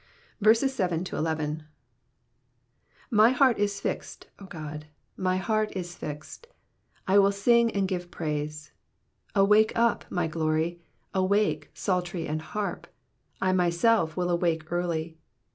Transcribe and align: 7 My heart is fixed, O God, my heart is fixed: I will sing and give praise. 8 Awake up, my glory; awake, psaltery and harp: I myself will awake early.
7 0.51 1.05
My 3.11 3.29
heart 3.29 3.59
is 3.59 3.79
fixed, 3.79 4.27
O 4.39 4.45
God, 4.47 4.87
my 5.15 5.37
heart 5.37 5.71
is 5.75 5.95
fixed: 5.95 6.47
I 7.07 7.19
will 7.19 7.31
sing 7.31 7.69
and 7.69 7.87
give 7.87 8.09
praise. 8.09 8.71
8 9.35 9.39
Awake 9.41 9.71
up, 9.75 10.05
my 10.09 10.25
glory; 10.25 10.81
awake, 11.13 11.69
psaltery 11.75 12.25
and 12.27 12.41
harp: 12.41 12.87
I 13.39 13.51
myself 13.53 14.17
will 14.17 14.31
awake 14.31 14.71
early. 14.71 15.19